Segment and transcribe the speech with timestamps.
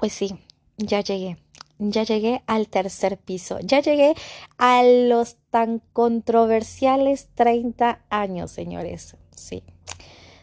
[0.00, 0.34] Pues sí,
[0.78, 1.36] ya llegué.
[1.78, 3.58] Ya llegué al tercer piso.
[3.62, 4.14] Ya llegué
[4.56, 9.18] a los tan controversiales 30 años, señores.
[9.36, 9.62] Sí.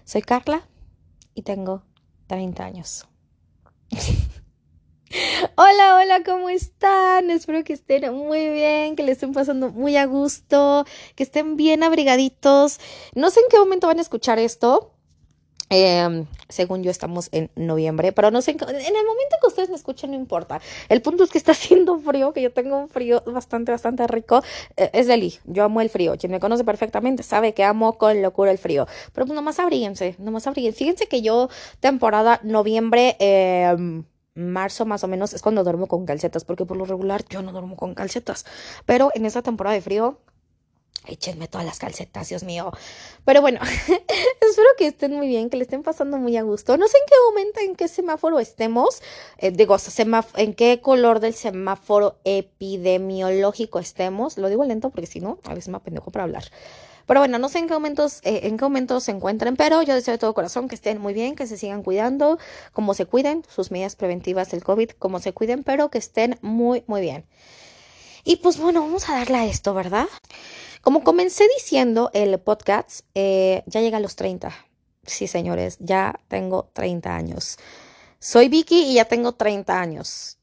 [0.06, 0.70] Soy Carla
[1.34, 1.82] y tengo
[2.28, 3.08] 30 años.
[5.56, 7.32] Hola, hola, ¿cómo están?
[7.32, 10.86] Espero que estén muy bien, que le estén pasando muy a gusto,
[11.16, 12.80] que estén bien abrigaditos.
[13.16, 14.97] No sé en qué momento van a escuchar esto.
[15.70, 19.76] Em, según yo estamos en noviembre, pero no sé, en, el momento que ustedes me
[19.76, 20.62] escuchen no importa.
[20.88, 24.42] El punto es que está haciendo frío, que yo tengo un frío bastante, bastante rico.
[24.78, 26.16] Eh, es Deli, yo amo el frío.
[26.18, 28.88] Quien me conoce perfectamente sabe que amo con locura el frío.
[29.14, 30.78] Pero pues nomás abríguense, nomás abríguense.
[30.78, 31.50] Fíjense que yo
[31.80, 33.18] temporada noviembre...
[33.20, 34.04] Eh,
[34.38, 37.52] marzo más o menos es cuando duermo con calcetas, porque por lo regular yo no
[37.52, 38.46] duermo con calcetas.
[38.86, 40.20] Pero en esa temporada de frío,
[41.06, 42.72] échenme todas las calcetas, Dios mío.
[43.26, 43.60] Pero bueno,
[44.42, 46.78] espero que estén muy bien, que le estén pasando muy a gusto.
[46.78, 49.02] No sé en qué momento, en qué semáforo estemos,
[49.38, 49.78] eh, digo,
[50.36, 54.38] en qué color del semáforo epidemiológico estemos.
[54.38, 56.46] Lo digo lento porque si no, a veces me apendejo para hablar.
[57.08, 59.96] Pero bueno, no sé en qué momentos, eh, en qué momentos se encuentren, pero yo
[59.96, 62.38] deseo de todo corazón que estén muy bien, que se sigan cuidando,
[62.74, 66.84] como se cuiden, sus medidas preventivas del COVID, como se cuiden, pero que estén muy,
[66.86, 67.26] muy bien.
[68.30, 70.06] Y pues bueno, vamos a darle a esto, ¿verdad?
[70.82, 74.54] Como comencé diciendo, el podcast eh, ya llega a los 30.
[75.06, 77.58] Sí, señores, ya tengo 30 años.
[78.20, 80.40] Soy Vicky y ya tengo 30 años.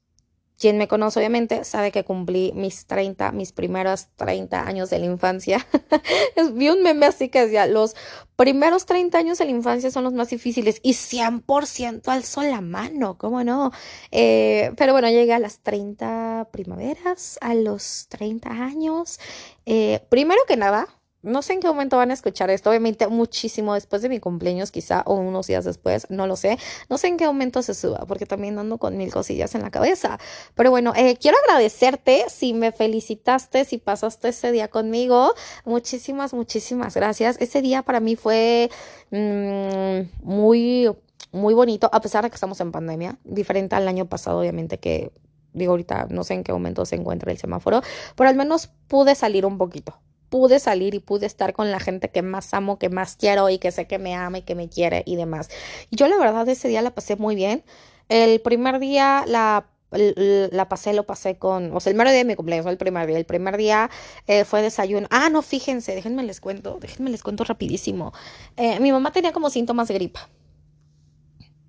[0.57, 5.05] Quien me conoce obviamente sabe que cumplí mis 30, mis primeros 30 años de la
[5.05, 5.67] infancia.
[6.53, 7.95] Vi un meme así que decía, los
[8.35, 13.19] primeros 30 años de la infancia son los más difíciles y 100% alzo la mano,
[13.19, 13.71] ¿cómo no?
[14.09, 19.19] Eh, pero bueno, llegué a las 30 primaveras, a los 30 años.
[19.65, 20.89] Eh, primero que nada,
[21.25, 24.71] no sé en qué momento van a escuchar esto, obviamente muchísimo después de mi cumpleaños
[24.71, 28.05] quizá o unos días después, no lo sé, no sé en qué momento se suba
[28.07, 30.19] porque también ando con mil cosillas en la cabeza,
[30.53, 35.33] pero bueno, eh, quiero agradecerte si me felicitaste, si pasaste ese día conmigo,
[35.65, 38.69] muchísimas, muchísimas gracias, ese día para mí fue
[39.09, 40.91] mm, muy,
[41.31, 45.11] muy bonito, a pesar de que estamos en pandemia, diferente al año pasado obviamente que
[45.55, 47.81] digo ahorita no sé en qué momento se encuentra el semáforo,
[48.15, 49.99] pero al menos pude salir un poquito
[50.29, 53.57] pude salir y pude estar con la gente que más amo, que más quiero y
[53.57, 55.49] que sé que me ama y que me quiere y demás.
[55.89, 57.63] Y yo la verdad ese día la pasé muy bien.
[58.09, 62.35] El primer día la la pasé, lo pasé con, o sea, el mero de mi
[62.35, 63.89] cumpleaños, el primer día, el primer día
[64.27, 65.07] eh, fue desayuno.
[65.09, 68.11] Ah, no, fíjense, déjenme les cuento, déjenme les cuento rapidísimo.
[68.57, 70.27] Eh, mi mamá tenía como síntomas de gripa.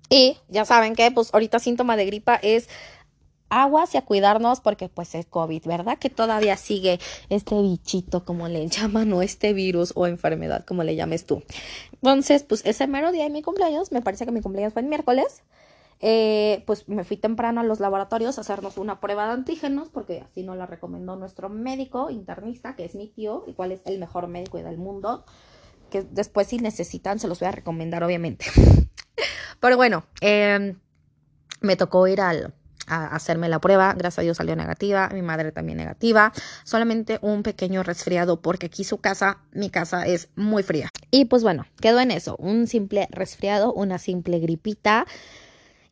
[0.09, 2.69] Y ya saben que, pues, ahorita síntoma de gripa es
[3.49, 5.97] aguas y a cuidarnos porque pues es COVID, ¿verdad?
[5.97, 6.99] Que todavía sigue
[7.29, 11.43] este bichito como le llaman o este virus o enfermedad como le llames tú.
[11.93, 14.87] Entonces, pues ese mero día de mi cumpleaños, me parece que mi cumpleaños fue el
[14.87, 15.43] miércoles,
[15.99, 20.21] eh, pues me fui temprano a los laboratorios a hacernos una prueba de antígenos porque
[20.21, 23.97] así nos la recomendó nuestro médico internista, que es mi tío, el cual es el
[23.97, 25.25] mejor médico del mundo,
[25.89, 28.45] que después si necesitan se los voy a recomendar obviamente.
[29.59, 30.79] Pero bueno, em,
[31.61, 32.53] me tocó ir al
[32.87, 33.93] a hacerme la prueba.
[33.93, 36.33] Gracias a Dios salió negativa, mi madre también negativa.
[36.63, 40.89] Solamente un pequeño resfriado porque aquí su casa, mi casa es muy fría.
[41.11, 45.05] Y pues bueno, quedó en eso, un simple resfriado, una simple gripita.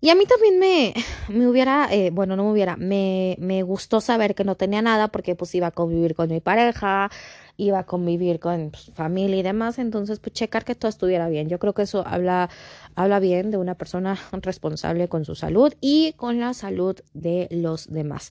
[0.05, 0.93] Y a mí también me,
[1.29, 5.07] me hubiera, eh, bueno, no me hubiera, me, me gustó saber que no tenía nada
[5.07, 7.09] porque pues iba a convivir con mi pareja,
[7.57, 11.49] iba a convivir con pues, familia y demás, entonces pues checar que todo estuviera bien.
[11.49, 12.51] Yo creo que eso habla,
[12.93, 17.91] habla bien de una persona responsable con su salud y con la salud de los
[17.91, 18.29] demás.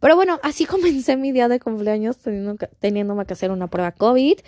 [0.00, 4.38] Pero bueno, así comencé mi día de cumpleaños teniendo, teniéndome que hacer una prueba COVID.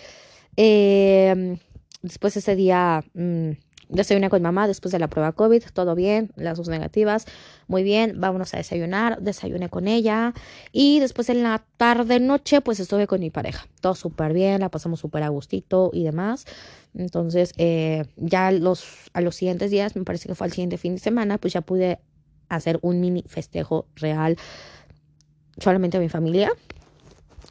[0.56, 1.58] Eh,
[2.00, 3.04] después ese día...
[3.12, 3.50] Mm,
[3.94, 7.27] Desayuné con mamá después de la prueba COVID, todo bien, las dos negativas,
[7.69, 10.34] muy bien, vámonos a desayunar, desayuné con ella
[10.72, 14.69] y después en la tarde noche pues estuve con mi pareja, todo súper bien, la
[14.69, 16.44] pasamos súper a gustito y demás,
[16.94, 20.94] entonces eh, ya los, a los siguientes días, me parece que fue al siguiente fin
[20.94, 22.00] de semana, pues ya pude
[22.49, 24.37] hacer un mini festejo real
[25.58, 26.52] solamente a mi familia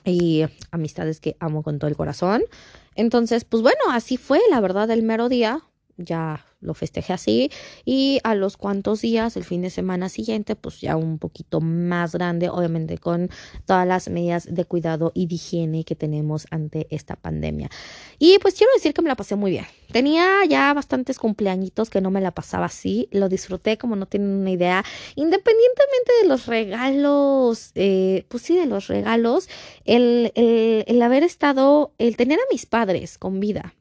[0.03, 2.43] y amistades que amo con todo el corazón.
[2.95, 5.61] Entonces, pues bueno, así fue, la verdad, el mero día
[5.97, 7.51] ya lo festejé así
[7.85, 12.13] y a los cuantos días, el fin de semana siguiente, pues ya un poquito más
[12.13, 13.29] grande, obviamente con
[13.65, 17.69] todas las medidas de cuidado y de higiene que tenemos ante esta pandemia.
[18.17, 19.65] Y pues quiero decir que me la pasé muy bien.
[19.91, 24.29] Tenía ya bastantes cumpleañitos que no me la pasaba así, lo disfruté como no tienen
[24.29, 24.83] una idea,
[25.15, 29.49] independientemente de los regalos, eh, pues sí, de los regalos,
[29.85, 33.75] el, el, el haber estado, el tener a mis padres con vida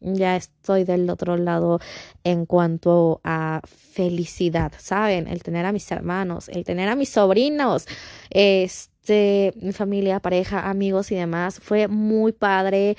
[0.00, 1.80] ya estoy del otro lado
[2.24, 5.28] en cuanto a felicidad, ¿saben?
[5.28, 7.86] El tener a mis hermanos, el tener a mis sobrinos,
[8.30, 12.96] este, mi familia, pareja, amigos y demás, fue muy padre.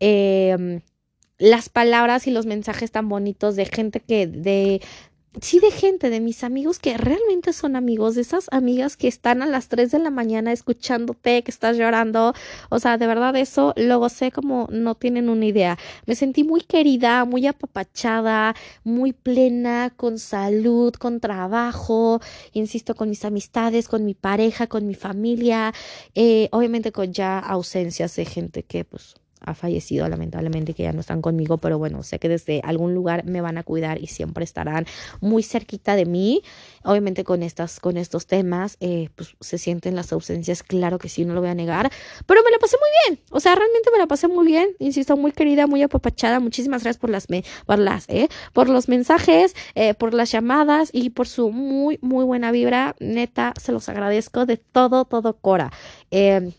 [0.00, 0.80] Em,
[1.38, 4.80] las palabras y los mensajes tan bonitos de gente que de
[5.42, 9.42] sí de gente, de mis amigos que realmente son amigos, de esas amigas que están
[9.42, 12.34] a las 3 de la mañana escuchándote, que estás llorando.
[12.70, 15.78] O sea, de verdad eso lo sé como no tienen una idea.
[16.06, 18.54] Me sentí muy querida, muy apapachada,
[18.84, 22.20] muy plena, con salud, con trabajo,
[22.52, 25.72] insisto, con mis amistades, con mi pareja, con mi familia,
[26.14, 31.00] eh, obviamente con ya ausencias de gente que pues ha fallecido lamentablemente que ya no
[31.00, 34.44] están conmigo, pero bueno, sé que desde algún lugar me van a cuidar y siempre
[34.44, 34.86] estarán
[35.20, 36.42] muy cerquita de mí.
[36.84, 41.24] Obviamente con estas con estos temas eh, pues se sienten las ausencias, claro que sí,
[41.24, 41.90] no lo voy a negar,
[42.26, 43.24] pero me la pasé muy bien.
[43.30, 46.40] O sea, realmente me la pasé muy bien, insisto, muy querida, muy apapachada.
[46.40, 47.26] Muchísimas gracias por las
[47.66, 52.24] por las eh, por los mensajes, eh, por las llamadas y por su muy muy
[52.24, 52.96] buena vibra.
[53.00, 55.70] Neta, se los agradezco de todo todo Cora.
[56.10, 56.52] Eh,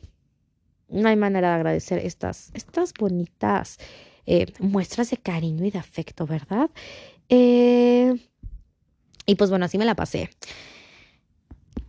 [0.90, 3.78] no hay manera de agradecer estas, estas bonitas
[4.26, 6.70] eh, muestras de cariño y de afecto, ¿verdad?
[7.30, 8.16] Eh,
[9.26, 10.30] y pues bueno, así me la pasé.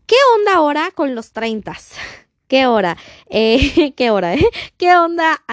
[0.06, 1.76] ¿Qué onda ahora con los 30?
[2.49, 2.97] ¿Qué hora?
[3.29, 4.35] Eh, ¿Qué hora?
[4.35, 4.47] Eh?
[4.76, 5.44] ¿Qué onda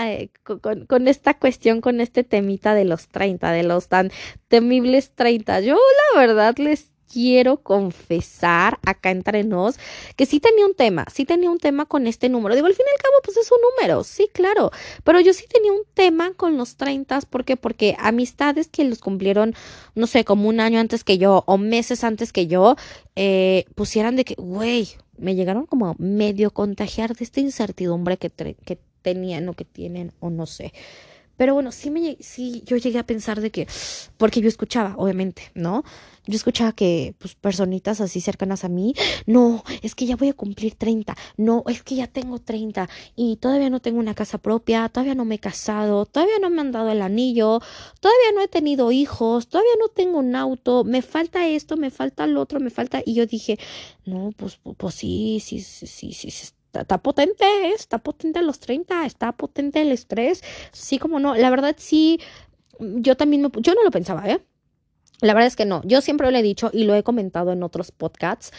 [0.43, 4.11] con, con, esta cuestión, con este temita de los 30, de los tan
[4.47, 5.61] temibles 30?
[5.61, 5.77] Yo
[6.13, 9.77] la verdad les quiero confesar acá entre nos
[10.15, 12.55] que sí tenía un tema, sí tenía un tema con este número.
[12.55, 14.71] Digo, al fin y al cabo, pues es un número, sí, claro,
[15.03, 17.57] pero yo sí tenía un tema con los 30, ¿por qué?
[17.57, 19.55] Porque amistades que los cumplieron,
[19.95, 22.75] no sé, como un año antes que yo o meses antes que yo,
[23.15, 28.79] eh, pusieran de que, güey, me llegaron como medio contagiar de esta incertidumbre que, que
[29.01, 30.73] tenían o que tienen o no sé.
[31.37, 33.67] Pero bueno, sí, me, sí, yo llegué a pensar de que,
[34.17, 35.83] porque yo escuchaba, obviamente, ¿no?
[36.27, 38.93] Yo escuchaba que, pues, personitas así cercanas a mí,
[39.25, 43.37] no, es que ya voy a cumplir 30, no, es que ya tengo 30 y
[43.37, 46.71] todavía no tengo una casa propia, todavía no me he casado, todavía no me han
[46.71, 47.61] dado el anillo,
[48.01, 52.27] todavía no he tenido hijos, todavía no tengo un auto, me falta esto, me falta
[52.27, 53.57] lo otro, me falta, y yo dije,
[54.05, 58.59] no, pues, pues sí, sí, sí, sí, sí, sí está, potente, está potente a los
[58.59, 62.19] 30, está potente el estrés, sí como no, la verdad sí,
[62.79, 64.41] yo también, me, yo no lo pensaba, ¿eh?
[65.21, 67.63] La verdad es que no, yo siempre lo he dicho y lo he comentado en
[67.63, 68.51] otros podcasts,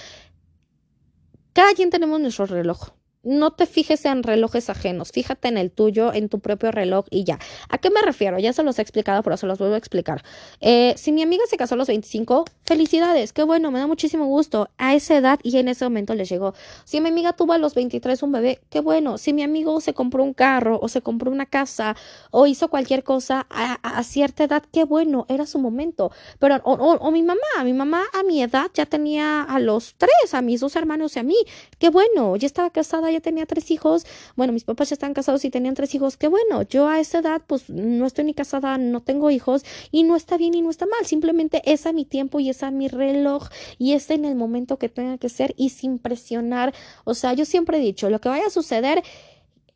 [1.52, 2.90] cada quien tenemos nuestro reloj,
[3.22, 7.24] no te fijes en relojes ajenos, fíjate en el tuyo, en tu propio reloj y
[7.24, 7.38] ya.
[7.68, 8.38] ¿A qué me refiero?
[8.38, 10.22] Ya se los he explicado, pero se los vuelvo a explicar.
[10.60, 14.26] Eh, si mi amiga se casó a los 25, felicidades, qué bueno, me da muchísimo
[14.26, 14.70] gusto.
[14.78, 16.54] A esa edad y en ese momento les llegó.
[16.84, 19.18] Si mi amiga tuvo a los 23 un bebé, qué bueno.
[19.18, 21.96] Si mi amigo se compró un carro o se compró una casa
[22.30, 26.12] o hizo cualquier cosa a, cierta edad, qué bueno, era su momento.
[26.38, 30.32] Pero, o, o mi mamá, mi mamá a mi edad ya tenía a los tres,
[30.32, 31.36] a mis dos hermanos y a mí,
[31.78, 34.06] qué bueno, ya estaba casada ya tenía tres hijos,
[34.37, 37.19] bueno, mis papás ya están casados y tenían tres hijos, qué bueno, yo a esa
[37.19, 40.70] edad pues no estoy ni casada, no tengo hijos y no está bien y no
[40.70, 44.25] está mal, simplemente es a mi tiempo y es a mi reloj y es en
[44.25, 46.75] el momento que tenga que ser y sin presionar,
[47.05, 49.02] o sea, yo siempre he dicho, lo que vaya a suceder,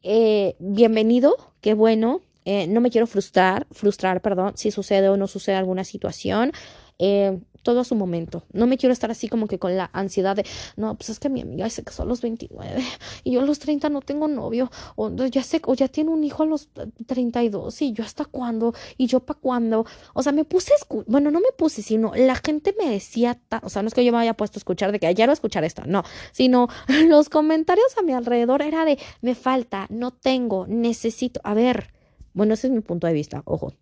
[0.02, 5.28] eh, bienvenido, qué bueno, eh, no me quiero frustrar, frustrar, perdón, si sucede o no
[5.28, 6.52] sucede alguna situación.
[6.98, 8.44] Eh, todo a su momento.
[8.52, 10.44] No me quiero estar así como que con la ansiedad de,
[10.76, 12.82] no, pues es que mi amiga se casó a los 29
[13.24, 16.24] y yo a los 30 no tengo novio, o ya sé, o ya tiene un
[16.24, 16.68] hijo a los
[17.06, 19.86] 32 y yo hasta cuándo, y yo para cuándo.
[20.14, 20.72] O sea, me puse,
[21.06, 24.12] bueno, no me puse, sino la gente me decía, o sea, no es que yo
[24.12, 26.02] me haya puesto a escuchar de que ayer a escuchar esto, no,
[26.32, 26.68] sino
[27.08, 31.92] los comentarios a mi alrededor era de, me falta, no tengo, necesito, a ver,
[32.34, 33.72] bueno, ese es mi punto de vista, ojo,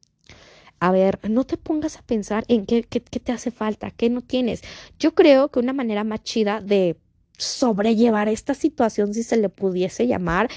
[0.81, 4.23] a ver, no te pongas a pensar en qué, qué, te hace falta, qué no
[4.23, 4.63] tienes.
[4.99, 6.97] Yo creo que una manera más chida de
[7.37, 10.49] sobrellevar esta situación, si se le pudiese llamar,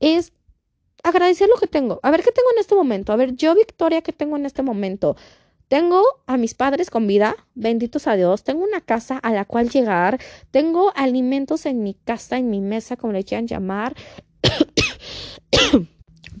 [0.00, 0.32] es
[1.02, 2.00] agradecer lo que tengo.
[2.02, 3.12] A ver, ¿qué tengo en este momento?
[3.12, 5.14] A ver, yo, Victoria, ¿qué tengo en este momento?
[5.68, 8.44] Tengo a mis padres con vida, benditos a Dios.
[8.44, 10.18] Tengo una casa a la cual llegar.
[10.52, 13.94] Tengo alimentos en mi casa, en mi mesa, como le quieran llamar.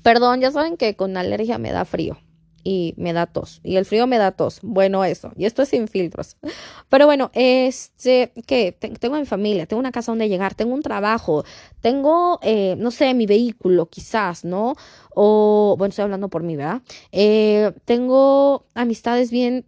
[0.02, 2.16] Perdón, ya saben que con alergia me da frío
[2.66, 3.60] y me da tos.
[3.62, 4.58] Y el frío me da tos.
[4.60, 5.30] Bueno, eso.
[5.36, 6.36] Y esto es sin filtros.
[6.88, 11.44] Pero bueno, este, que tengo mi familia, tengo una casa donde llegar, tengo un trabajo,
[11.80, 14.74] tengo, eh, no sé, mi vehículo, quizás, ¿no?
[15.14, 16.82] O, bueno, estoy hablando por mí, ¿verdad?
[17.12, 19.64] Eh, tengo amistades bien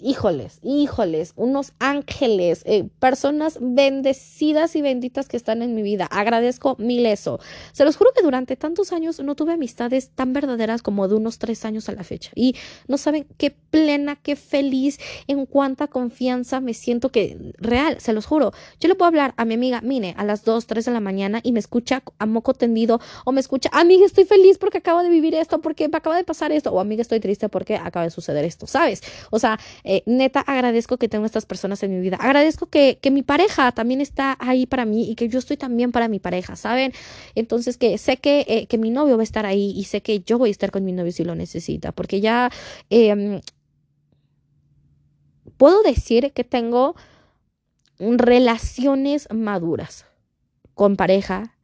[0.00, 6.06] híjoles, híjoles, unos ángeles, eh, personas bendecidas y benditas que están en mi vida.
[6.06, 7.40] Agradezco mil eso.
[7.72, 11.38] Se los juro que durante tantos años no tuve amistades tan verdaderas como de unos
[11.38, 12.30] tres años a la fecha.
[12.34, 12.54] Y
[12.86, 18.26] no saben qué plena, qué feliz, en cuánta confianza me siento que real, se los
[18.26, 18.52] juro.
[18.80, 21.40] Yo le puedo hablar a mi amiga, mire, a las dos, tres de la mañana
[21.42, 25.08] y me escucha a moco tendido o me escucha, amiga, estoy feliz porque acabo de
[25.08, 28.10] vivir esto, porque me acaba de pasar esto, o amiga, estoy triste porque acaba de
[28.10, 29.02] suceder esto, ¿sabes?
[29.30, 29.58] O sea,
[29.90, 32.18] eh, neta, agradezco que tengo estas personas en mi vida.
[32.20, 35.92] Agradezco que, que mi pareja también está ahí para mí y que yo estoy también
[35.92, 36.92] para mi pareja, ¿saben?
[37.34, 40.20] Entonces, que sé que, eh, que mi novio va a estar ahí y sé que
[40.20, 42.50] yo voy a estar con mi novio si lo necesita, porque ya
[42.90, 43.40] eh,
[45.56, 46.94] puedo decir que tengo
[47.98, 50.04] relaciones maduras
[50.74, 51.56] con pareja,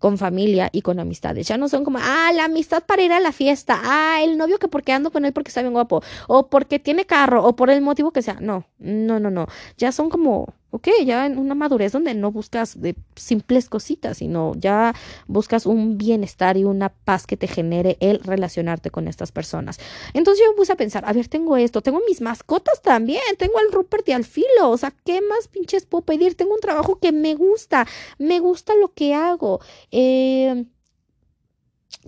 [0.00, 1.46] con familia y con amistades.
[1.46, 4.58] Ya no son como, ah, la amistad para ir a la fiesta, ah, el novio
[4.58, 7.70] que porque ando con él porque está bien guapo, o porque tiene carro, o por
[7.70, 8.38] el motivo que sea.
[8.40, 9.46] No, no, no, no.
[9.76, 14.52] Ya son como Ok, ya en una madurez donde no buscas de simples cositas, sino
[14.56, 14.94] ya
[15.26, 19.78] buscas un bienestar y una paz que te genere el relacionarte con estas personas.
[20.14, 23.58] Entonces yo me puse a pensar, a ver, tengo esto, tengo mis mascotas también, tengo
[23.58, 26.36] al Rupert y al Filo, o sea, ¿qué más pinches puedo pedir?
[26.36, 27.86] Tengo un trabajo que me gusta,
[28.18, 29.60] me gusta lo que hago.
[29.90, 30.66] Eh,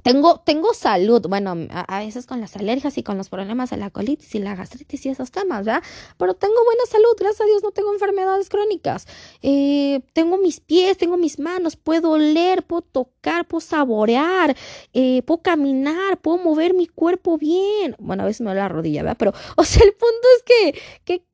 [0.03, 3.91] tengo, tengo salud, bueno, a, veces con las alergias y con los problemas de la
[3.91, 5.83] colitis y la gastritis y esos temas, ¿verdad?
[6.17, 9.07] Pero tengo buena salud, gracias a Dios no tengo enfermedades crónicas.
[9.43, 14.57] Eh, tengo mis pies, tengo mis manos, puedo oler, puedo tocar, puedo saborear,
[14.95, 17.95] eh, puedo caminar, puedo mover mi cuerpo bien.
[17.99, 19.19] Bueno, a veces me duele la rodilla, ¿verdad?
[19.19, 21.27] Pero, o sea, el punto es que, que,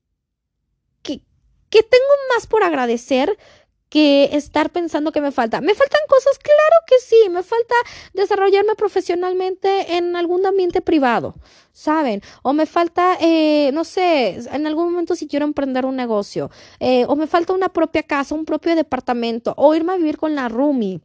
[1.02, 1.22] que,
[1.70, 3.38] que tengo más por agradecer
[3.88, 5.60] que estar pensando que me falta.
[5.60, 6.38] ¿Me faltan cosas?
[6.38, 7.74] Claro que sí, me falta
[8.12, 11.34] desarrollarme profesionalmente en algún ambiente privado,
[11.72, 12.22] ¿saben?
[12.42, 17.04] O me falta, eh, no sé, en algún momento si quiero emprender un negocio, eh,
[17.08, 20.48] o me falta una propia casa, un propio departamento, o irme a vivir con la
[20.48, 21.00] roomie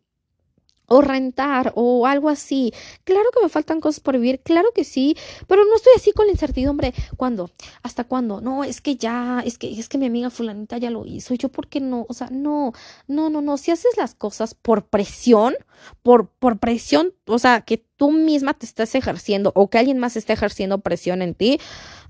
[0.94, 2.72] o rentar o algo así.
[3.04, 6.28] Claro que me faltan cosas por vivir, claro que sí, pero no estoy así con
[6.28, 6.94] la incertidumbre.
[7.18, 7.50] ¿Cuándo?
[7.82, 8.42] ¿Hasta cuándo?
[8.42, 11.38] No, es que ya, es que es que mi amiga fulanita ya lo hizo y
[11.38, 12.06] yo por qué no?
[12.10, 12.74] O sea, no,
[13.08, 15.56] no, no, no, si haces las cosas por presión,
[16.04, 20.16] por por presión, o sea, que tú misma te estás ejerciendo o que alguien más
[20.16, 21.60] esté ejerciendo presión en ti,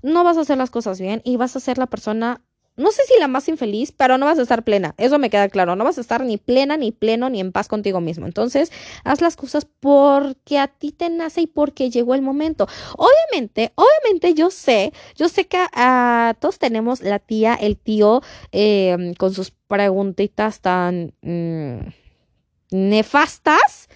[0.02, 2.42] no vas a hacer las cosas bien y vas a ser la persona
[2.76, 4.94] no sé si la más infeliz, pero no vas a estar plena.
[4.98, 5.76] Eso me queda claro.
[5.76, 8.26] No vas a estar ni plena, ni pleno, ni en paz contigo mismo.
[8.26, 8.72] Entonces,
[9.04, 12.66] haz las cosas porque a ti te nace y porque llegó el momento.
[12.96, 19.14] Obviamente, obviamente yo sé, yo sé que a, todos tenemos la tía, el tío, em,
[19.14, 21.78] con sus preguntitas tan mm,
[22.72, 23.88] nefastas,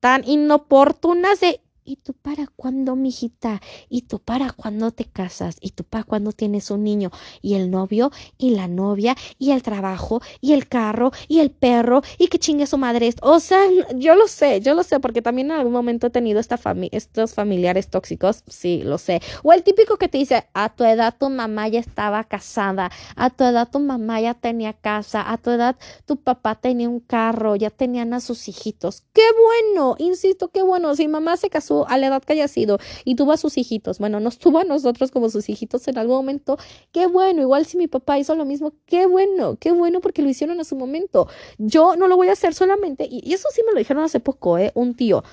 [0.00, 3.60] tan inoportunas de ¿Y tú para cuándo, mijita?
[3.90, 5.58] ¿Y tú para cuándo te casas?
[5.60, 7.10] ¿Y tú para cuándo tienes un niño?
[7.42, 8.10] ¿Y el novio?
[8.38, 9.14] ¿Y la novia?
[9.38, 10.22] ¿Y el trabajo?
[10.40, 11.12] ¿Y el carro?
[11.28, 12.00] ¿Y el perro?
[12.16, 13.12] ¿Y que chingue su madre?
[13.20, 13.60] O sea,
[13.96, 16.58] yo lo sé, yo lo sé, porque también en algún momento he tenido esta
[16.90, 19.20] estos familiares tóxicos, sí, lo sé.
[19.42, 23.28] O el típico que te dice, a tu edad tu mamá ya estaba casada, a
[23.28, 25.76] tu edad tu mamá ya tenía casa, a tu edad
[26.06, 29.02] tu papá tenía un carro, ya tenían a sus hijitos.
[29.12, 29.26] ¡Qué
[29.74, 29.96] bueno!
[29.98, 30.96] Insisto, qué bueno.
[30.96, 33.98] Si mamá se casó a la edad que haya sido y tuvo a sus hijitos.
[33.98, 36.58] Bueno, nos tuvo a nosotros como sus hijitos en algún momento.
[36.92, 40.28] Qué bueno, igual si mi papá hizo lo mismo, qué bueno, qué bueno porque lo
[40.28, 41.28] hicieron a su momento.
[41.58, 44.58] Yo no lo voy a hacer solamente, y, eso sí me lo dijeron hace poco,
[44.58, 44.70] ¿eh?
[44.74, 45.24] Un tío.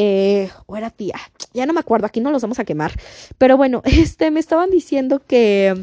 [0.00, 1.16] Eh, o era tía,
[1.52, 2.92] ya no me acuerdo, aquí no los vamos a quemar.
[3.36, 5.74] Pero bueno, este, me estaban diciendo que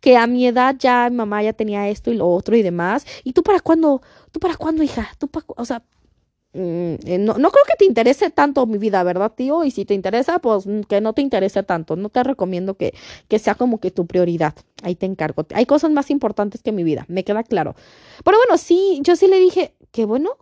[0.00, 3.06] que a mi edad ya mi mamá ya tenía esto y lo otro y demás.
[3.24, 4.02] ¿Y tú para cuándo?
[4.32, 5.10] ¿Tú para cuándo, hija?
[5.18, 5.82] ¿Tú para, o sea,
[6.52, 9.64] no, no, creo que te interese tanto mi vida, ¿verdad, tío?
[9.64, 11.96] Y si te interesa, pues mm, que no te interese tanto.
[11.96, 12.94] No te recomiendo que,
[13.28, 14.54] que sea como que tu prioridad.
[14.82, 15.46] Ahí te encargo.
[15.54, 17.74] Hay cosas más importantes que mi vida, me queda claro.
[18.24, 20.36] Pero bueno, sí, yo sí le dije, qué bueno,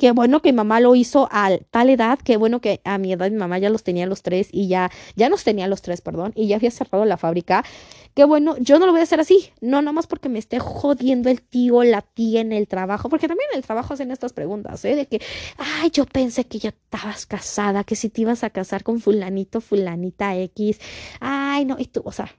[0.00, 3.12] Qué bueno que mi mamá lo hizo a tal edad, qué bueno que a mi
[3.12, 6.00] edad mi mamá ya los tenía los tres y ya, ya nos tenía los tres,
[6.00, 7.66] perdón, y ya había cerrado la fábrica.
[8.14, 11.28] Qué bueno, yo no lo voy a hacer así, no nomás porque me esté jodiendo
[11.28, 14.82] el tío, la tía en el trabajo, porque también en el trabajo hacen estas preguntas,
[14.86, 14.96] ¿eh?
[14.96, 15.20] De que,
[15.58, 19.60] ay, yo pensé que ya estabas casada, que si te ibas a casar con fulanito,
[19.60, 20.80] fulanita X,
[21.20, 22.34] ay, no, y tú, o sea,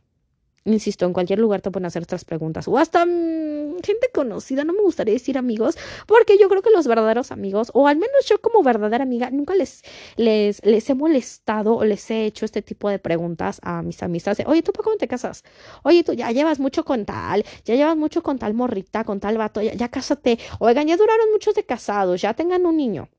[0.64, 2.68] Insisto, en cualquier lugar te pueden hacer estas preguntas.
[2.68, 5.76] O hasta mm, gente conocida, no me gustaría decir amigos,
[6.06, 9.56] porque yo creo que los verdaderos amigos, o al menos yo como verdadera amiga, nunca
[9.56, 9.82] les,
[10.18, 14.46] les, les he molestado o les he hecho este tipo de preguntas a mis amistades.
[14.48, 15.44] Oye, ¿tú para cómo te casas?
[15.84, 19.38] Oye, tú ya llevas mucho con tal, ya llevas mucho con tal morrita, con tal
[19.38, 20.38] vato, ya, ya cásate.
[20.60, 23.10] Oigan, ya duraron muchos de casados, ya tengan un niño.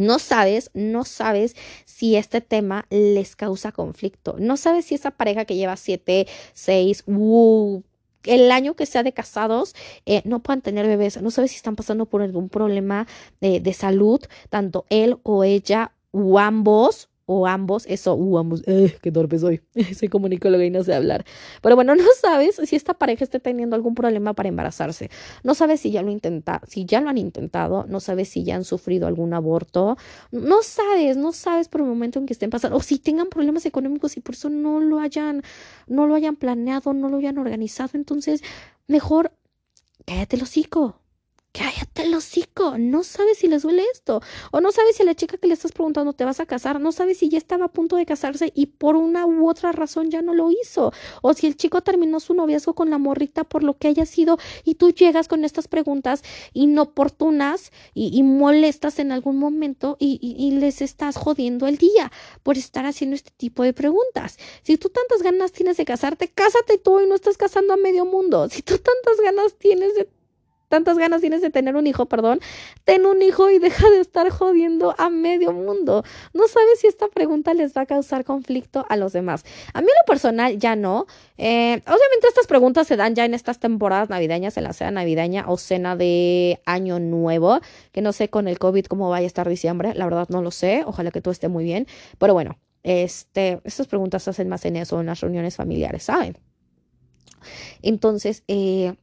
[0.00, 1.54] No sabes, no sabes
[1.84, 4.36] si este tema les causa conflicto.
[4.38, 7.82] No sabes si esa pareja que lleva siete, seis, uh,
[8.24, 9.74] el año que sea de casados,
[10.06, 11.20] eh, no puedan tener bebés.
[11.20, 13.06] No sabes si están pasando por algún problema
[13.42, 18.96] de, de salud, tanto él o ella o ambos o ambos, eso, uh, ambos, eh,
[19.00, 19.60] qué torpe soy,
[19.96, 21.24] soy comunicóloga y no sé hablar.
[21.62, 25.10] Pero bueno, no sabes si esta pareja está teniendo algún problema para embarazarse.
[25.44, 28.56] No sabes si ya lo intenta, si ya lo han intentado, no sabes si ya
[28.56, 29.96] han sufrido algún aborto.
[30.32, 33.64] No sabes, no sabes por el momento en que estén pasando, o si tengan problemas
[33.64, 35.42] económicos y por eso no lo hayan,
[35.86, 37.90] no lo hayan planeado, no lo hayan organizado.
[37.94, 38.42] Entonces,
[38.88, 39.32] mejor
[40.04, 40.99] cállate el hocico
[41.52, 45.14] cállate el hocico, no sabes si les duele esto, o no sabes si a la
[45.14, 47.72] chica que le estás preguntando te vas a casar, no sabes si ya estaba a
[47.72, 50.92] punto de casarse y por una u otra razón ya no lo hizo,
[51.22, 54.38] o si el chico terminó su noviazgo con la morrita por lo que haya sido
[54.64, 60.82] y tú llegas con estas preguntas inoportunas y, molestas en algún momento y, y les
[60.82, 64.38] estás jodiendo el día por estar haciendo este tipo de preguntas.
[64.62, 68.04] Si tú tantas ganas tienes de casarte, cásate tú y no estás casando a medio
[68.04, 68.48] mundo.
[68.50, 70.08] Si tú tantas ganas tienes de
[70.70, 72.40] tantas ganas tienes de tener un hijo, perdón,
[72.84, 76.04] ten un hijo y deja de estar jodiendo a medio mundo.
[76.32, 79.44] No sabes si esta pregunta les va a causar conflicto a los demás.
[79.74, 81.06] A mí en lo personal ya no.
[81.36, 85.44] Eh, obviamente estas preguntas se dan ya en estas temporadas navideñas, en la cena navideña
[85.48, 87.60] o cena de año nuevo,
[87.92, 90.52] que no sé con el COVID cómo vaya a estar diciembre, la verdad no lo
[90.52, 91.86] sé, ojalá que todo esté muy bien,
[92.18, 96.38] pero bueno, este, estas preguntas se hacen más en eso, en las reuniones familiares, ¿saben?
[97.82, 98.94] Entonces, eh,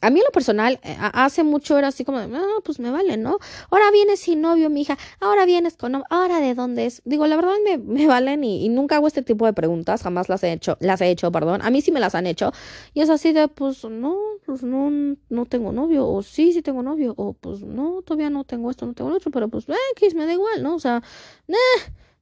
[0.00, 3.16] a mí en lo personal, eh, hace mucho era así como, ah, pues me vale,
[3.16, 3.38] ¿no?
[3.70, 7.02] Ahora vienes sin novio, mi hija, ahora vienes con novio, ahora de dónde es.
[7.04, 10.42] Digo, la verdad me, me valen y, nunca hago este tipo de preguntas, jamás las
[10.44, 11.62] he hecho, las he hecho, perdón.
[11.62, 12.52] A mí sí me las han hecho.
[12.94, 14.90] Y es así de, pues no, pues no,
[15.28, 18.86] no tengo novio, o sí, sí tengo novio, o pues no, todavía no tengo esto,
[18.86, 20.74] no tengo lo otro, pero pues, eh, me da igual, ¿no?
[20.74, 21.02] O sea,
[21.46, 21.56] nah,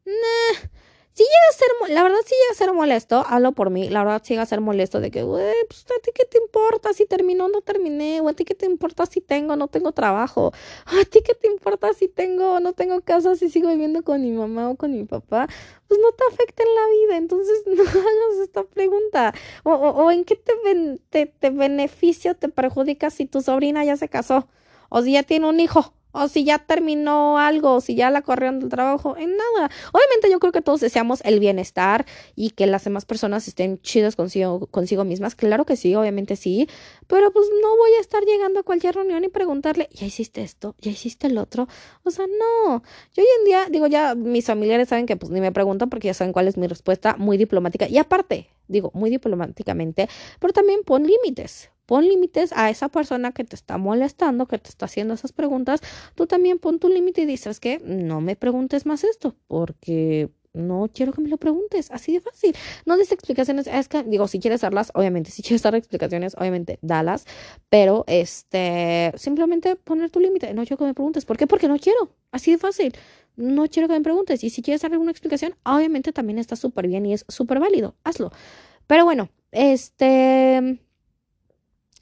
[0.04, 0.68] nah.
[1.16, 4.04] Si llega a ser, la verdad, si llega a ser molesto, hablo por mí, la
[4.04, 6.92] verdad, si llega a ser molesto de que, güey, pues a ti qué te importa
[6.92, 9.68] si terminó o no terminé, o a ti qué te importa si tengo o no
[9.68, 10.52] tengo trabajo,
[10.84, 14.20] a ti qué te importa si tengo o no tengo casa, si sigo viviendo con
[14.20, 15.48] mi mamá o con mi papá,
[15.88, 19.32] pues no te afecta en la vida, entonces no hagas esta pregunta,
[19.64, 20.52] o, o, en qué te,
[21.08, 24.48] te, te beneficio, te perjudica si tu sobrina ya se casó,
[24.90, 28.22] o si ya tiene un hijo, o si ya terminó algo, o si ya la
[28.22, 29.70] corrieron del trabajo, en nada.
[29.92, 34.16] Obviamente yo creo que todos deseamos el bienestar y que las demás personas estén chidas
[34.16, 35.34] consigo, consigo mismas.
[35.34, 36.68] Claro que sí, obviamente sí,
[37.06, 40.74] pero pues no voy a estar llegando a cualquier reunión y preguntarle, ya hiciste esto,
[40.80, 41.68] ya hiciste el otro.
[42.02, 42.82] O sea, no.
[43.14, 46.08] Yo hoy en día, digo, ya mis familiares saben que pues ni me preguntan porque
[46.08, 47.88] ya saben cuál es mi respuesta, muy diplomática.
[47.88, 50.08] Y aparte, digo, muy diplomáticamente,
[50.40, 54.68] pero también pon límites pon límites a esa persona que te está molestando, que te
[54.68, 55.80] está haciendo esas preguntas,
[56.14, 60.90] tú también pon tu límite y dices que no me preguntes más esto, porque no
[60.92, 62.54] quiero que me lo preguntes, así de fácil.
[62.86, 66.78] No des explicaciones, es que digo, si quieres darlas, obviamente, si quieres dar explicaciones, obviamente,
[66.82, 67.26] dalas,
[67.68, 71.46] pero este, simplemente poner tu límite, no quiero que me preguntes, ¿por qué?
[71.46, 72.94] Porque no quiero, así de fácil.
[73.36, 76.88] No quiero que me preguntes y si quieres dar alguna explicación, obviamente también está súper
[76.88, 78.32] bien y es súper válido, hazlo.
[78.86, 80.80] Pero bueno, este,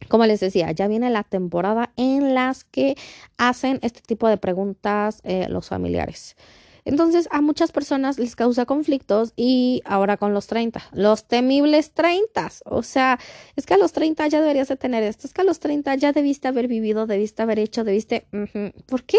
[0.09, 2.97] como les decía, ya viene la temporada en las que
[3.37, 6.37] hacen este tipo de preguntas eh, los familiares.
[6.85, 12.53] Entonces a muchas personas les causa conflictos y ahora con los 30, los temibles 30.
[12.67, 13.19] O sea,
[13.57, 15.95] es que a los 30 ya deberías de tener esto, es que a los 30
[15.95, 18.27] ya debiste haber vivido, debiste haber hecho, debiste...
[18.87, 19.19] ¿Por qué?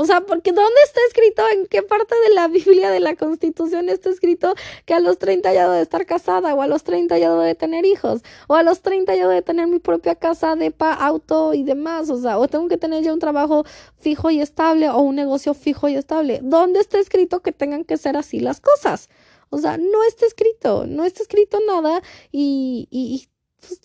[0.00, 1.42] O sea, porque ¿dónde está escrito?
[1.52, 4.54] ¿En qué parte de la Biblia, de la Constitución está escrito
[4.86, 7.42] que a los 30 ya debo de estar casada o a los 30 ya debo
[7.42, 10.92] de tener hijos o a los 30 ya debo de tener mi propia casa, depa,
[10.94, 12.10] auto y demás?
[12.10, 13.64] O sea, o tengo que tener ya un trabajo
[13.96, 16.38] fijo y estable o un negocio fijo y estable.
[16.44, 19.08] ¿Dónde está escrito que tengan que ser así las cosas?
[19.50, 22.86] O sea, no está escrito, no está escrito nada y...
[22.92, 23.28] y,
[23.60, 23.80] pues,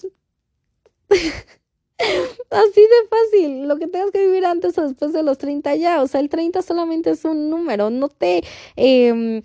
[2.50, 6.02] Así de fácil, lo que tengas que vivir antes o después de los 30 ya,
[6.02, 8.44] o sea, el 30 solamente es un número, no te
[8.76, 9.42] eh,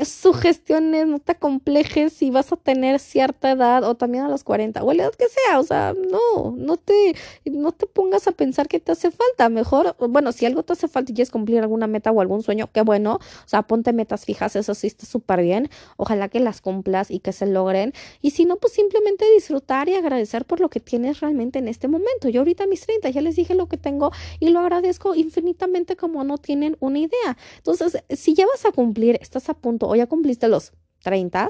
[0.00, 4.82] sugestiones, no te complejes si vas a tener cierta edad o también a los 40
[4.82, 7.14] o la edad que sea, o sea, no, no te,
[7.44, 10.88] no te pongas a pensar que te hace falta, mejor, bueno, si algo te hace
[10.88, 14.24] falta y quieres cumplir alguna meta o algún sueño, qué bueno, o sea, ponte metas
[14.24, 18.30] fijas, eso sí está súper bien, ojalá que las cumplas y que se logren, y
[18.30, 22.28] si no, pues simplemente disfrutar y agradecer por lo que tienes realmente en este momento.
[22.28, 26.22] Yo ahorita mis 30 ya les dije lo que tengo y lo agradezco infinitamente como
[26.24, 27.36] no tienen una idea.
[27.56, 31.48] Entonces, si ya vas a cumplir, estás a punto o ya cumpliste los 30,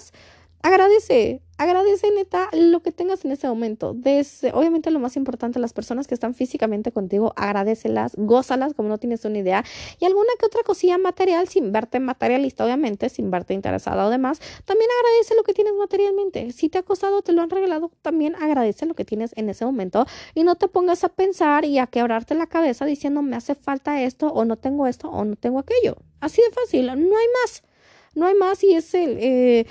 [0.63, 3.91] agradece, agradece neta lo que tengas en ese momento.
[3.91, 9.25] Obviamente lo más importante, las personas que están físicamente contigo, agradecelas, gózalas como no tienes
[9.25, 9.65] una idea.
[9.99, 14.41] Y alguna que otra cosilla material, sin verte materialista, obviamente, sin verte interesada o demás,
[14.65, 16.53] también agradece lo que tienes materialmente.
[16.53, 19.65] Si te ha costado, te lo han regalado, también agradece lo que tienes en ese
[19.65, 23.55] momento y no te pongas a pensar y a quebrarte la cabeza diciendo me hace
[23.55, 25.97] falta esto o no tengo esto o no tengo aquello.
[26.21, 27.63] Así de fácil, no hay más.
[28.15, 29.17] No hay más y es el...
[29.19, 29.67] Eh,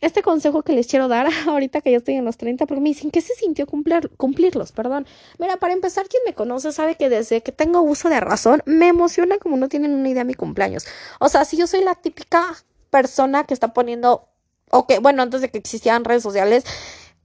[0.00, 2.90] este consejo que les quiero dar ahorita que ya estoy en los 30, porque me
[2.90, 4.72] dicen, ¿qué se sintió cumplir, cumplirlos?
[4.72, 5.06] Perdón.
[5.38, 8.88] Mira, para empezar, quien me conoce sabe que desde que tengo uso de razón, me
[8.88, 10.86] emociona como no tienen una idea mi cumpleaños.
[11.20, 12.54] O sea, si yo soy la típica
[12.90, 14.28] persona que está poniendo,
[14.70, 16.64] o que, bueno, antes de que existieran redes sociales,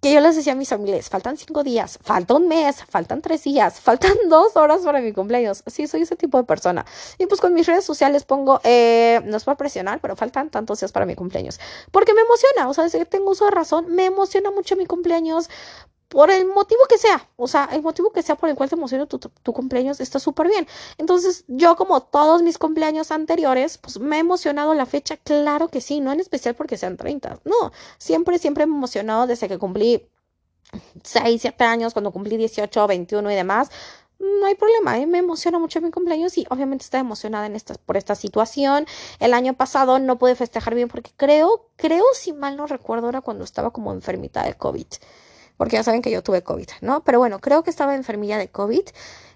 [0.02, 3.44] que yo les decía a mis familiares, faltan cinco días, falta un mes, faltan tres
[3.44, 5.64] días, faltan dos horas para mi cumpleaños.
[5.68, 6.86] Sí, soy ese tipo de persona.
[7.18, 10.80] Y pues con mis redes sociales pongo, eh, no es para presionar, pero faltan tantos
[10.80, 11.60] días para mi cumpleaños.
[11.92, 14.86] Porque me emociona, o sea, desde que tengo uso de razón, me emociona mucho mi
[14.86, 15.50] cumpleaños
[16.10, 18.76] por el motivo que sea, o sea, el motivo que sea por el cual te
[18.76, 20.68] emociona tu, tu, cumpleaños está súper bien.
[20.98, 25.82] Entonces, yo como todos mis cumpleaños anteriores, pues me he emocionado la fecha, claro que
[25.82, 29.60] sí, no en especial porque sean 30, no, siempre, siempre me he emocionado desde que
[29.60, 30.10] cumplí
[31.04, 33.70] 6, 7 años, cuando cumplí 18, 21 y demás.
[34.20, 35.06] No hay problema, ¿eh?
[35.06, 38.86] me emociona mucho mi cumpleaños y obviamente estoy emocionada en esta, por esta situación.
[39.20, 43.22] El año pasado no pude festejar bien porque creo, creo, si mal no recuerdo, era
[43.22, 44.88] cuando estaba como enfermita de COVID
[45.60, 47.04] porque ya saben que yo tuve COVID, ¿no?
[47.04, 48.88] Pero bueno, creo que estaba enfermilla de COVID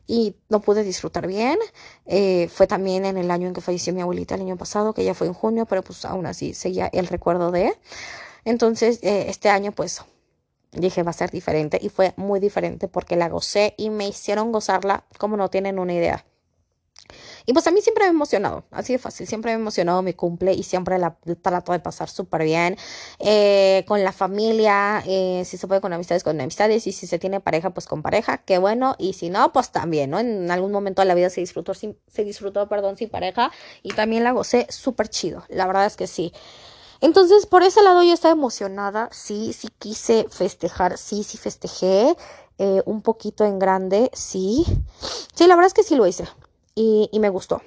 [0.07, 1.59] y no pude disfrutar bien.
[2.05, 5.03] Eh, fue también en el año en que falleció mi abuelita el año pasado, que
[5.03, 7.77] ya fue en junio, pero pues aún así seguía el recuerdo de.
[8.45, 10.01] Entonces, eh, este año pues
[10.71, 14.53] dije va a ser diferente y fue muy diferente porque la gocé y me hicieron
[14.53, 16.25] gozarla como no tienen una idea.
[17.45, 20.01] Y pues a mí siempre me ha emocionado, así de fácil, siempre me ha emocionado
[20.01, 22.77] mi cumple y siempre la trato de pasar súper bien
[23.19, 27.19] eh, con la familia, eh, si se puede con amistades, con amistades y si se
[27.19, 30.19] tiene pareja, pues con pareja, qué bueno, y si no, pues también, ¿no?
[30.19, 33.51] En algún momento de la vida se disfrutó, sin, se disfrutó, perdón, sin pareja
[33.81, 36.33] y también la gocé súper chido, la verdad es que sí.
[37.01, 42.15] Entonces, por ese lado yo estaba emocionada, sí, sí quise festejar, sí, sí festejé.
[42.59, 44.63] Eh, un poquito en grande, sí.
[45.33, 46.25] Sí, la verdad es que sí lo hice
[46.75, 47.61] y, me gustó.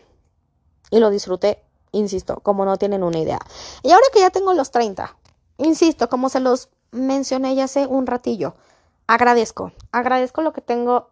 [0.91, 3.41] Y lo disfruté, insisto, como no tienen una idea.
[3.83, 5.17] Y ahora que ya tengo los 30,
[5.59, 8.55] insisto, como se los mencioné ya hace un ratillo,
[9.07, 11.11] agradezco, agradezco lo que tengo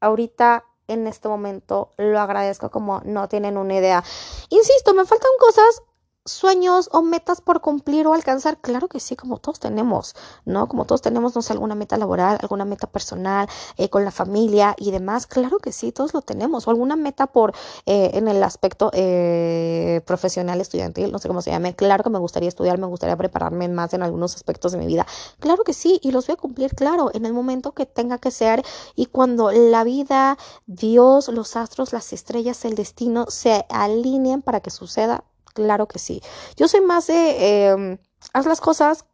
[0.00, 4.04] ahorita en este momento, lo agradezco como no tienen una idea.
[4.50, 5.82] Insisto, me faltan cosas
[6.24, 8.58] sueños o metas por cumplir o alcanzar?
[8.60, 10.68] Claro que sí, como todos tenemos, ¿no?
[10.68, 14.74] Como todos tenemos, no sé, alguna meta laboral, alguna meta personal, eh, con la familia
[14.78, 15.26] y demás.
[15.26, 16.66] Claro que sí, todos lo tenemos.
[16.66, 17.54] O alguna meta por,
[17.86, 21.74] eh, en el aspecto eh, profesional, estudiantil, no sé cómo se llame.
[21.74, 25.06] Claro que me gustaría estudiar, me gustaría prepararme más en algunos aspectos de mi vida.
[25.40, 28.30] Claro que sí, y los voy a cumplir, claro, en el momento que tenga que
[28.30, 28.62] ser
[28.96, 34.70] y cuando la vida, Dios, los astros, las estrellas, el destino se alineen para que
[34.70, 36.20] suceda Claro que sí.
[36.56, 37.98] Yo soy más de, em,
[38.32, 39.04] haz las cosas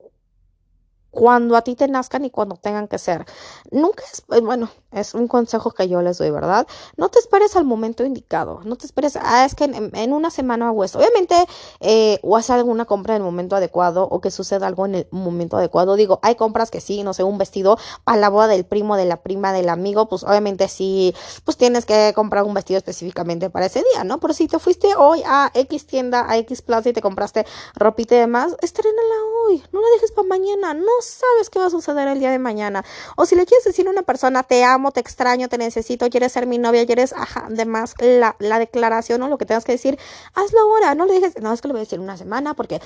[1.11, 3.27] cuando a ti te nazcan y cuando tengan que ser.
[3.71, 6.67] Nunca es, eh, bueno, es un consejo que yo les doy, ¿verdad?
[6.97, 10.69] No te esperes al momento indicado, no te esperes, ah, es que en, una semana
[10.69, 10.99] hago esto.
[10.99, 11.35] Obviamente,
[11.81, 15.09] eh, o hacer alguna compra en el momento adecuado o que suceda algo en el
[15.11, 15.97] momento adecuado.
[15.97, 19.05] Digo, hay compras que sí, no sé, un vestido para la boda del primo, de
[19.05, 23.67] la prima, del amigo, pues obviamente sí, pues tienes que comprar un vestido específicamente para
[23.67, 24.21] ese día, ¿no?
[24.21, 28.17] Pero si te fuiste hoy a X tienda, a X plaza y te compraste ropita
[28.17, 29.15] y demás, estrenala
[29.47, 32.39] hoy, no la dejes para mañana, no sabes qué va a suceder el día de
[32.39, 32.85] mañana.
[33.17, 36.33] O si le quieres decir a una persona, te amo, te extraño, te necesito, quieres
[36.33, 39.99] ser mi novia, quieres, ajá, además, la, la declaración o lo que tengas que decir,
[40.35, 42.81] hazlo ahora, no le dejes, no es que lo voy a decir una semana porque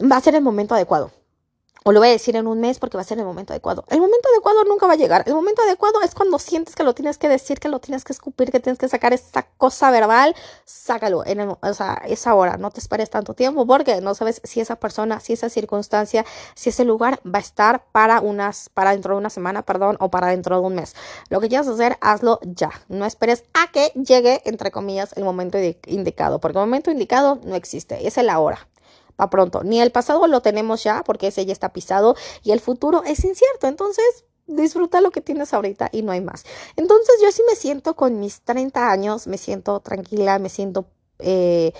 [0.00, 1.10] va a ser el momento adecuado.
[1.82, 3.84] O lo voy a decir en un mes porque va a ser el momento adecuado.
[3.88, 5.24] El momento adecuado nunca va a llegar.
[5.26, 8.12] El momento adecuado es cuando sientes que lo tienes que decir, que lo tienes que
[8.12, 10.36] escupir, que tienes que sacar esa cosa verbal.
[10.66, 11.24] Sácalo.
[11.24, 12.58] En el, o sea, es ahora.
[12.58, 16.68] No te esperes tanto tiempo porque no sabes si esa persona, si esa circunstancia, si
[16.68, 20.26] ese lugar va a estar para unas, para dentro de una semana, perdón, o para
[20.26, 20.94] dentro de un mes.
[21.30, 22.70] Lo que quieras hacer, hazlo ya.
[22.88, 26.40] No esperes a que llegue, entre comillas, el momento indicado.
[26.40, 28.06] Porque el momento indicado no existe.
[28.06, 28.69] Es el ahora
[29.28, 29.62] pronto.
[29.64, 33.24] Ni el pasado lo tenemos ya porque ese ya está pisado y el futuro es
[33.24, 33.66] incierto.
[33.66, 36.44] Entonces, disfruta lo que tienes ahorita y no hay más.
[36.76, 40.86] Entonces, yo sí me siento con mis 30 años, me siento tranquila, me siento...
[41.18, 41.72] Eh,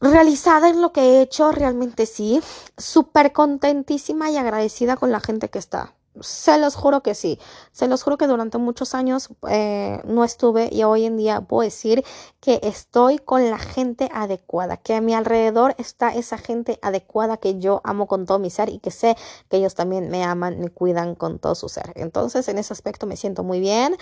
[0.00, 2.42] realizada en lo que he hecho, realmente sí,
[2.76, 5.94] súper contentísima y agradecida con la gente que está.
[6.20, 7.38] Se los juro que sí.
[7.72, 11.62] Se los juro que durante muchos años eh, no estuve y hoy en día puedo
[11.62, 12.04] decir
[12.40, 17.58] que estoy con la gente adecuada, que a mi alrededor está esa gente adecuada que
[17.58, 19.16] yo amo con todo mi ser y que sé
[19.48, 21.92] que ellos también me aman, me cuidan con todo su ser.
[21.94, 23.96] Entonces, en ese aspecto me siento muy bien.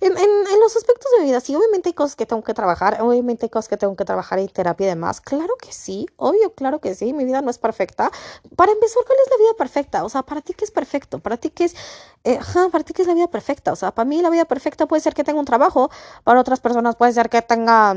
[0.00, 0.12] En,
[0.60, 3.50] los aspectos de mi vida, sí, obviamente hay cosas que tengo que trabajar, obviamente hay
[3.50, 5.20] cosas que tengo que trabajar en terapia y demás.
[5.20, 7.12] Claro que sí, obvio, claro que sí.
[7.12, 8.10] Mi vida no es perfecta.
[8.56, 10.04] Para empezar, ¿cuál es la vida perfecta?
[10.04, 11.18] O sea, para ti, ¿qué es perfecto?
[11.18, 11.74] Para ti, ¿qué es,
[12.22, 12.38] eh,
[12.70, 13.72] para ti, ¿qué es la vida perfecta?
[13.72, 15.90] O sea, para mí la vida perfecta puede ser que tenga un trabajo,
[16.22, 17.96] para otras personas puede ser que tenga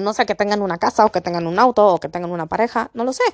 [0.00, 2.46] no sé, que tengan una casa o que tengan un auto o que tengan una
[2.46, 3.24] pareja, no lo sé.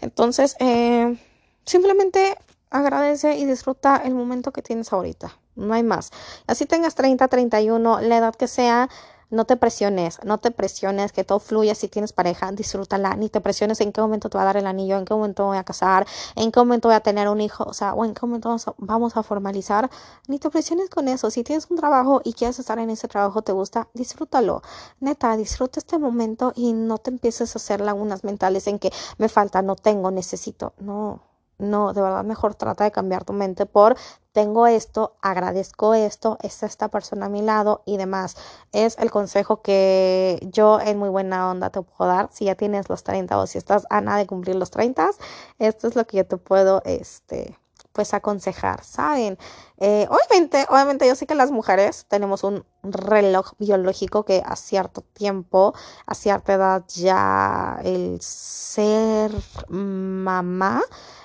[0.00, 1.18] Entonces, eh,
[1.64, 2.36] simplemente
[2.70, 5.36] agradece y disfruta el momento que tienes ahorita.
[5.54, 6.10] No hay más.
[6.46, 8.88] Así tengas 30, 31, la edad que sea,
[9.32, 11.74] no te presiones, no te presiones, que todo fluya.
[11.74, 13.16] Si tienes pareja, disfrútala.
[13.16, 15.46] Ni te presiones en qué momento te va a dar el anillo, en qué momento
[15.46, 18.12] voy a casar, en qué momento voy a tener un hijo, o sea, o en
[18.12, 19.90] qué momento vamos a, formalizar.
[20.28, 21.30] Ni te presiones con eso.
[21.30, 24.62] Si tienes un trabajo y quieres estar en ese trabajo, te gusta, disfrútalo.
[25.00, 29.30] Neta, disfruta este momento y no te empieces a hacer lagunas mentales en que me
[29.30, 30.74] falta, no tengo, necesito.
[30.78, 31.22] No,
[31.58, 33.96] no, de verdad mejor trata de cambiar tu mente por
[34.32, 38.36] tengo esto, agradezco esto, está esta persona a mi lado y demás.
[38.72, 42.28] Es el consejo que yo en muy buena onda te puedo dar.
[42.32, 45.10] Si ya tienes los 30 o si estás a nada de cumplir los 30,
[45.58, 47.58] esto es lo que yo te puedo, este,
[47.92, 49.38] pues aconsejar, ¿saben?
[49.78, 55.02] Eh, obviamente, obviamente yo sé que las mujeres tenemos un reloj biológico que a cierto
[55.12, 55.74] tiempo,
[56.06, 59.32] a cierta edad ya el ser
[59.68, 60.82] mamá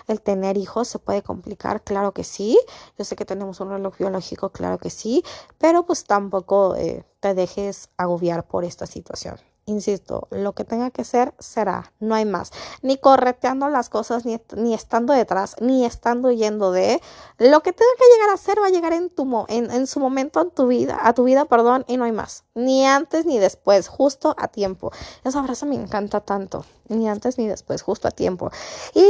[0.08, 2.58] el tener hijos se puede complicar, claro que sí.
[2.98, 5.24] Yo sé que tenemos un reloj biológico, claro que sí,
[5.58, 9.38] pero pues tampoco eh, te dejes agobiar por esta situación.
[9.70, 12.52] Insisto, lo que tenga que ser, será, no hay más.
[12.82, 17.02] Ni correteando las cosas, ni, ni estando detrás, ni estando yendo de.
[17.38, 20.00] Lo que tenga que llegar a ser va a llegar en, tu, en, en su
[20.00, 22.46] momento en tu vida, a tu vida, perdón, y no hay más.
[22.56, 24.94] Ni antes ni después, justo a tiempo.
[25.26, 26.64] Esa frase me encanta tanto.
[26.88, 28.50] Ni antes ni después, justo a tiempo.
[28.94, 29.06] Y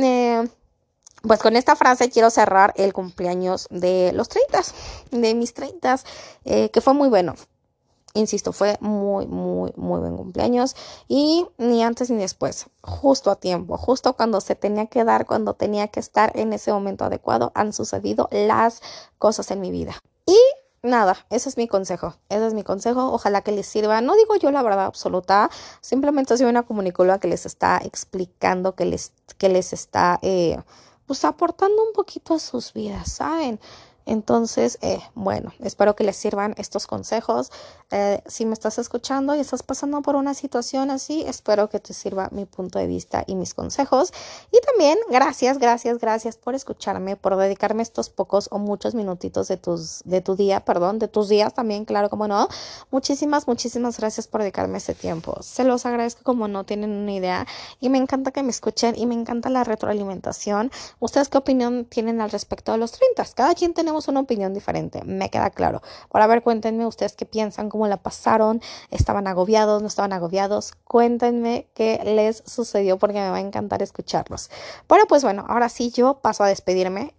[0.00, 0.48] eh,
[1.22, 4.62] pues con esta frase quiero cerrar el cumpleaños de los 30,
[5.10, 5.98] de mis 30,
[6.44, 7.34] eh, que fue muy bueno.
[8.18, 10.74] Insisto, fue muy, muy, muy buen cumpleaños
[11.06, 15.54] y ni antes ni después, justo a tiempo, justo cuando se tenía que dar, cuando
[15.54, 18.82] tenía que estar en ese momento adecuado, han sucedido las
[19.18, 19.94] cosas en mi vida.
[20.26, 20.36] Y
[20.82, 24.34] nada, ese es mi consejo, ese es mi consejo, ojalá que les sirva, no digo
[24.34, 25.48] yo la verdad absoluta,
[25.80, 30.58] simplemente soy una comunicóloga que les está explicando, que les, que les está, eh,
[31.06, 33.60] pues aportando un poquito a sus vidas, ¿saben?
[34.08, 37.52] Entonces, eh, bueno, espero que les sirvan estos consejos.
[37.90, 41.92] Eh, si me estás escuchando y estás pasando por una situación así, espero que te
[41.92, 44.14] sirva mi punto de vista y mis consejos.
[44.50, 49.58] Y también, gracias, gracias, gracias por escucharme, por dedicarme estos pocos o muchos minutitos de
[49.58, 52.48] tus, de tu día, perdón, de tus días también, claro, como no.
[52.90, 55.36] Muchísimas, muchísimas gracias por dedicarme este tiempo.
[55.42, 57.46] Se los agradezco como no tienen una idea
[57.78, 60.72] y me encanta que me escuchen y me encanta la retroalimentación.
[60.98, 63.26] ¿Ustedes qué opinión tienen al respecto de los 30?
[63.34, 65.82] Cada quien tenemos una opinión diferente, me queda claro.
[66.08, 68.60] Por a ver, cuéntenme ustedes qué piensan, cómo la pasaron,
[68.92, 74.50] estaban agobiados, no estaban agobiados, cuéntenme qué les sucedió porque me va a encantar escucharlos.
[74.88, 77.17] Bueno, pues bueno, ahora sí yo paso a despedirme.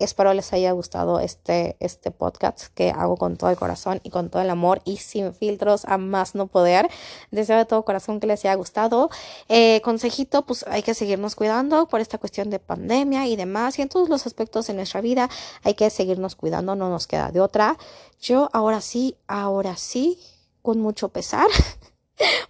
[0.00, 4.30] Espero les haya gustado este, este podcast que hago con todo el corazón y con
[4.30, 6.88] todo el amor y sin filtros a más no poder.
[7.30, 9.10] Deseo de todo corazón que les haya gustado.
[9.48, 13.78] Eh, consejito, pues hay que seguirnos cuidando por esta cuestión de pandemia y demás.
[13.78, 15.28] Y en todos los aspectos de nuestra vida
[15.62, 17.76] hay que seguirnos cuidando, no nos queda de otra.
[18.20, 20.18] Yo ahora sí, ahora sí,
[20.62, 21.46] con mucho pesar.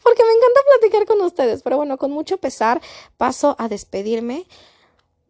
[0.02, 2.80] porque me encanta platicar con ustedes, pero bueno, con mucho pesar
[3.16, 4.46] paso a despedirme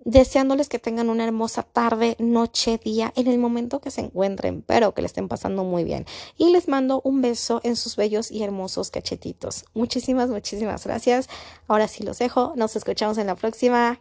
[0.04, 4.94] deseándoles que tengan una hermosa tarde, noche, día, en el momento que se encuentren, pero
[4.94, 6.06] que le estén pasando muy bien.
[6.36, 9.64] Y les mando un beso en sus bellos y hermosos cachetitos.
[9.74, 11.28] Muchísimas, muchísimas gracias.
[11.68, 12.52] Ahora sí los dejo.
[12.56, 14.00] Nos escuchamos en la próxima.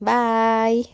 [0.00, 0.88] Bye.